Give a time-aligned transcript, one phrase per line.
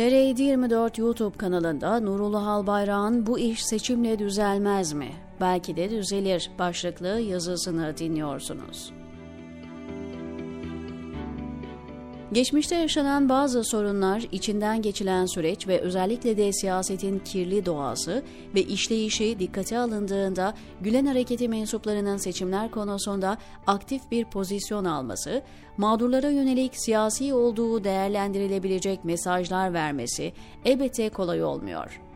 [0.00, 5.08] TR24 YouTube kanalında Nurullah Albayrak'ın Bu iş seçimle düzelmez mi?
[5.40, 8.92] Belki de düzelir başlıklı yazısını dinliyorsunuz.
[12.32, 18.22] Geçmişte yaşanan bazı sorunlar, içinden geçilen süreç ve özellikle de siyasetin kirli doğası
[18.54, 25.42] ve işleyişi dikkate alındığında Gülen Hareketi mensuplarının seçimler konusunda aktif bir pozisyon alması,
[25.76, 30.32] mağdurlara yönelik siyasi olduğu değerlendirilebilecek mesajlar vermesi
[30.64, 32.09] elbette kolay olmuyor.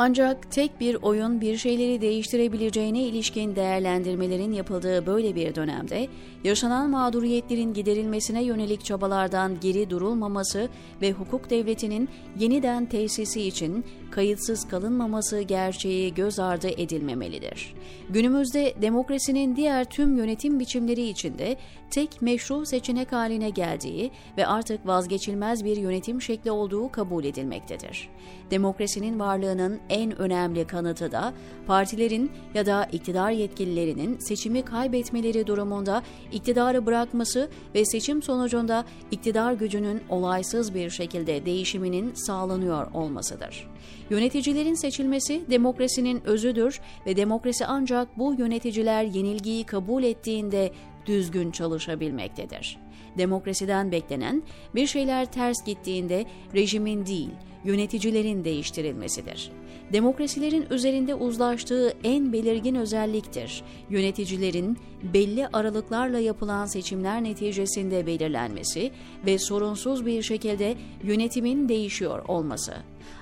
[0.00, 6.08] Ancak tek bir oyun bir şeyleri değiştirebileceğine ilişkin değerlendirmelerin yapıldığı böyle bir dönemde
[6.44, 10.68] yaşanan mağduriyetlerin giderilmesine yönelik çabalardan geri durulmaması
[11.02, 12.08] ve hukuk devletinin
[12.38, 17.74] yeniden tesisi için kayıtsız kalınmaması gerçeği göz ardı edilmemelidir.
[18.10, 21.56] Günümüzde demokrasinin diğer tüm yönetim biçimleri içinde
[21.90, 28.08] tek meşru seçenek haline geldiği ve artık vazgeçilmez bir yönetim şekli olduğu kabul edilmektedir.
[28.50, 31.34] Demokrasinin varlığının en önemli kanıtı da
[31.66, 40.02] partilerin ya da iktidar yetkililerinin seçimi kaybetmeleri durumunda iktidarı bırakması ve seçim sonucunda iktidar gücünün
[40.08, 43.68] olaysız bir şekilde değişiminin sağlanıyor olmasıdır.
[44.10, 50.72] Yöneticilerin seçilmesi demokrasinin özüdür ve demokrasi ancak bu yöneticiler yenilgiyi kabul ettiğinde
[51.06, 52.78] düzgün çalışabilmektedir.
[53.18, 54.42] Demokrasiden beklenen
[54.74, 57.30] bir şeyler ters gittiğinde rejimin değil,
[57.64, 59.50] yöneticilerin değiştirilmesidir.
[59.92, 63.62] Demokrasilerin üzerinde uzlaştığı en belirgin özelliktir.
[63.90, 68.90] Yöneticilerin belli aralıklarla yapılan seçimler neticesinde belirlenmesi
[69.26, 72.74] ve sorunsuz bir şekilde yönetimin değişiyor olması.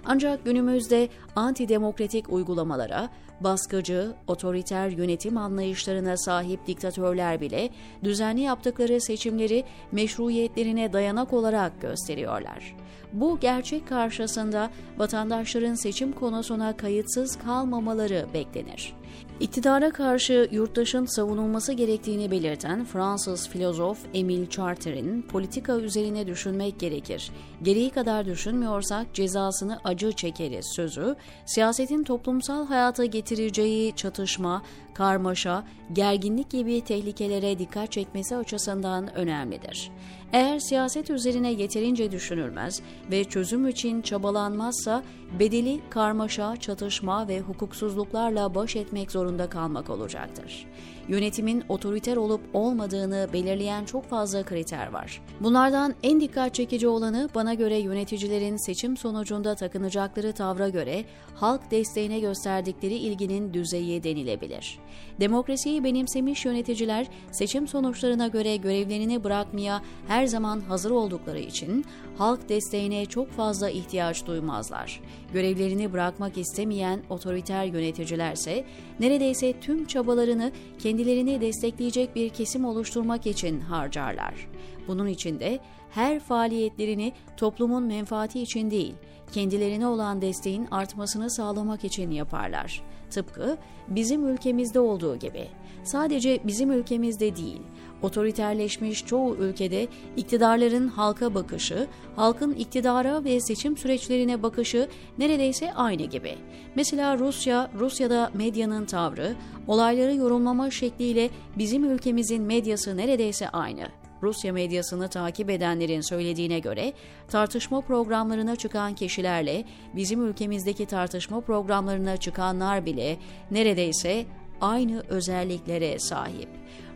[0.04, 7.70] Ancak günümüzde antidemokratik uygulamalara, baskıcı, otoriter yönetim anlayışlarına sahip diktatörler bile
[8.04, 12.76] düzenli yaptıkları seçimleri meşruiyetlerine dayanak olarak gösteriyorlar.
[13.12, 18.94] Bu gerçek karşısında vatandaşların seçim konusuna kayıtsız kalmamaları beklenir.
[19.40, 27.30] İktidara karşı yurttaşın savunulması gerektiğini belirten Fransız filozof Emile Charter'in politika üzerine düşünmek gerekir.
[27.62, 31.16] Gereği kadar düşünmüyorsak cezasını acı çekeriz sözü,
[31.46, 34.62] siyasetin toplumsal hayata getireceği çatışma,
[34.96, 39.90] karmaşa, gerginlik gibi tehlikelere dikkat çekmesi açısından önemlidir.
[40.32, 45.02] Eğer siyaset üzerine yeterince düşünülmez ve çözüm için çabalanmazsa
[45.38, 50.66] bedeli karmaşa, çatışma ve hukuksuzluklarla baş etmek zorunda kalmak olacaktır.
[51.08, 55.22] Yönetimin otoriter olup olmadığını belirleyen çok fazla kriter var.
[55.40, 62.20] Bunlardan en dikkat çekici olanı bana göre yöneticilerin seçim sonucunda takınacakları tavra göre halk desteğine
[62.20, 64.78] gösterdikleri ilginin düzeyi denilebilir.
[65.20, 71.84] Demokrasiyi benimsemiş yöneticiler seçim sonuçlarına göre görevlerini bırakmaya her zaman hazır oldukları için
[72.18, 75.00] halk desteğine çok fazla ihtiyaç duymazlar.
[75.32, 78.64] Görevlerini bırakmak istemeyen otoriter yöneticilerse
[79.00, 84.48] neredeyse tüm çabalarını kendilerini destekleyecek bir kesim oluşturmak için harcarlar.
[84.88, 85.58] Bunun için de
[85.90, 88.94] her faaliyetlerini toplumun menfaati için değil,
[89.32, 92.82] kendilerine olan desteğin artmasını sağlamak için yaparlar.
[93.10, 93.56] Tıpkı
[93.88, 95.48] bizim ülkemizde olduğu gibi.
[95.84, 97.62] Sadece bizim ülkemizde değil,
[98.02, 101.86] otoriterleşmiş çoğu ülkede iktidarların halka bakışı,
[102.16, 104.88] halkın iktidara ve seçim süreçlerine bakışı
[105.18, 106.34] neredeyse aynı gibi.
[106.74, 109.36] Mesela Rusya, Rusya'da medyanın tavrı,
[109.66, 114.05] olayları yorumlama şekliyle bizim ülkemizin medyası neredeyse aynı.
[114.22, 116.92] Rusya medyasını takip edenlerin söylediğine göre
[117.28, 119.64] tartışma programlarına çıkan kişilerle
[119.96, 123.16] bizim ülkemizdeki tartışma programlarına çıkanlar bile
[123.50, 124.24] neredeyse
[124.60, 126.48] aynı özelliklere sahip.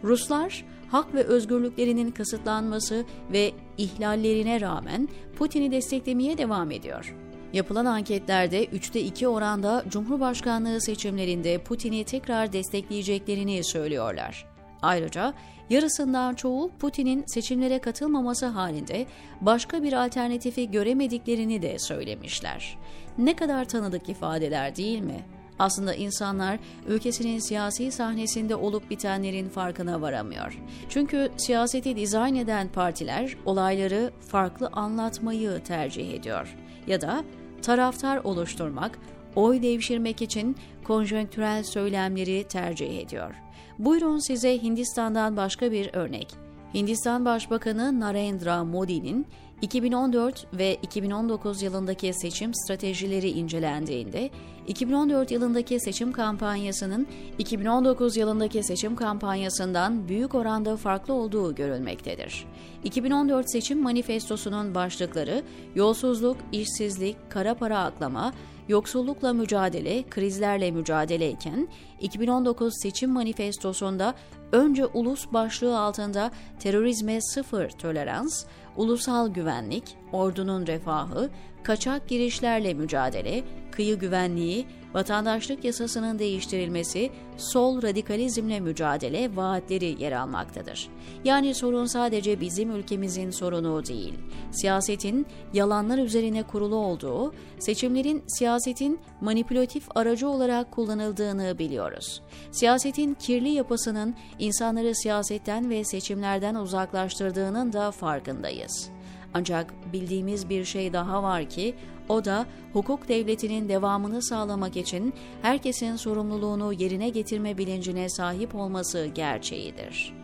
[0.04, 7.16] Ruslar hak ve özgürlüklerinin kısıtlanması ve ihlallerine rağmen Putin'i desteklemeye devam ediyor.
[7.52, 14.49] Yapılan anketlerde 3'te 2 oranda Cumhurbaşkanlığı seçimlerinde Putin'i tekrar destekleyeceklerini söylüyorlar.
[14.82, 15.34] Ayrıca
[15.70, 19.06] yarısından çoğu Putin'in seçimlere katılmaması halinde
[19.40, 22.78] başka bir alternatifi göremediklerini de söylemişler.
[23.18, 25.24] Ne kadar tanıdık ifadeler değil mi?
[25.58, 26.58] Aslında insanlar
[26.88, 30.58] ülkesinin siyasi sahnesinde olup bitenlerin farkına varamıyor.
[30.88, 36.56] Çünkü siyaseti dizayn eden partiler olayları farklı anlatmayı tercih ediyor.
[36.86, 37.24] Ya da
[37.62, 38.98] taraftar oluşturmak,
[39.36, 43.34] oy devşirmek için konjonktürel söylemleri tercih ediyor.
[43.78, 46.28] Buyurun size Hindistan'dan başka bir örnek.
[46.74, 49.26] Hindistan Başbakanı Narendra Modi'nin
[49.62, 54.30] 2014 ve 2019 yılındaki seçim stratejileri incelendiğinde
[54.66, 57.06] 2014 yılındaki seçim kampanyasının
[57.38, 62.44] 2019 yılındaki seçim kampanyasından büyük oranda farklı olduğu görülmektedir.
[62.84, 65.42] 2014 seçim manifestosunun başlıkları
[65.74, 68.32] yolsuzluk, işsizlik, kara para aklama,
[68.70, 71.68] yoksullukla mücadele, krizlerle mücadele iken
[72.00, 74.14] 2019 seçim manifestosunda
[74.52, 78.44] önce ulus başlığı altında terörizme sıfır tolerans,
[78.76, 81.30] ulusal güvenlik, ordunun refahı,
[81.62, 90.88] kaçak girişlerle mücadele, kıyı güvenliği, vatandaşlık yasasının değiştirilmesi, sol radikalizmle mücadele vaatleri yer almaktadır.
[91.24, 94.14] Yani sorun sadece bizim ülkemizin sorunu değil.
[94.50, 102.22] Siyasetin yalanlar üzerine kurulu olduğu, seçimlerin siyasetin manipülatif aracı olarak kullanıldığını biliyoruz.
[102.50, 108.90] Siyasetin kirli yapısının insanları siyasetten ve seçimlerden uzaklaştırdığının da farkındayız.
[109.34, 111.74] Ancak bildiğimiz bir şey daha var ki
[112.08, 120.14] o da hukuk devletinin devamını sağlamak için herkesin sorumluluğunu yerine getirme bilincine sahip olması gerçeğidir.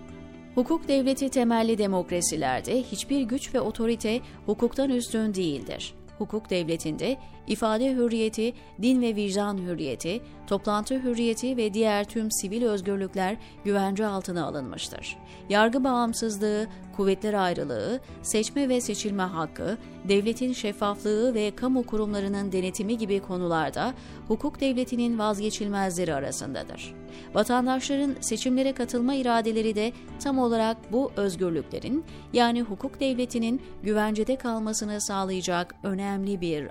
[0.55, 5.94] Hukuk devleti temelli demokrasilerde hiçbir güç ve otorite hukuktan üstün değildir.
[6.19, 8.52] Hukuk devletinde ifade hürriyeti,
[8.82, 15.16] din ve vicdan hürriyeti, toplantı hürriyeti ve diğer tüm sivil özgürlükler güvence altına alınmıştır.
[15.48, 16.66] Yargı bağımsızlığı,
[16.96, 19.78] kuvvetler ayrılığı, seçme ve seçilme hakkı,
[20.08, 23.94] devletin şeffaflığı ve kamu kurumlarının denetimi gibi konularda
[24.28, 26.94] hukuk devletinin vazgeçilmezleri arasındadır.
[27.34, 35.75] Vatandaşların seçimlere katılma iradeleri de tam olarak bu özgürlüklerin yani hukuk devletinin güvencede kalmasını sağlayacak
[35.82, 36.69] önemli bir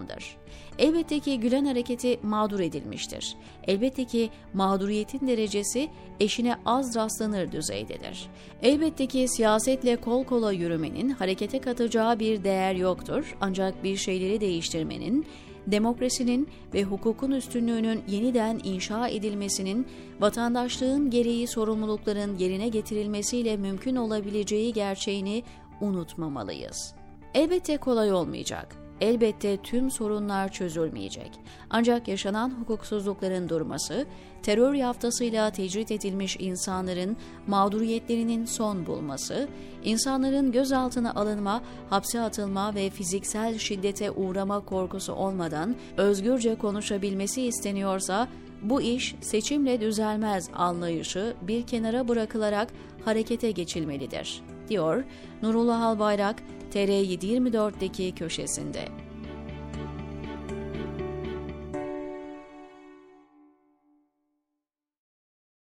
[0.00, 0.36] argümandır.
[0.78, 3.36] Elbette ki Gülen hareketi mağdur edilmiştir.
[3.66, 5.88] Elbette ki mağduriyetin derecesi
[6.20, 8.28] eşine az rastlanır düzeydedir.
[8.62, 15.26] Elbette ki siyasetle kol kola yürümenin harekete katacağı bir değer yoktur ancak bir şeyleri değiştirmenin
[15.66, 19.86] demokrasinin ve hukukun üstünlüğünün yeniden inşa edilmesinin
[20.20, 25.42] vatandaşlığın gereği sorumlulukların yerine getirilmesiyle mümkün olabileceği gerçeğini
[25.80, 26.94] unutmamalıyız.
[27.34, 28.89] Elbette kolay olmayacak.
[29.00, 31.30] Elbette tüm sorunlar çözülmeyecek.
[31.70, 34.06] Ancak yaşanan hukuksuzlukların durması,
[34.42, 37.16] terör yaftasıyla tecrit edilmiş insanların
[37.46, 39.48] mağduriyetlerinin son bulması,
[39.84, 48.28] insanların gözaltına alınma, hapse atılma ve fiziksel şiddete uğrama korkusu olmadan özgürce konuşabilmesi isteniyorsa,
[48.62, 52.68] bu iş seçimle düzelmez anlayışı bir kenara bırakılarak
[53.04, 55.04] harekete geçilmelidir, diyor
[55.42, 56.42] Nurullah Albayrak
[56.74, 59.09] TR724'deki köşesinde.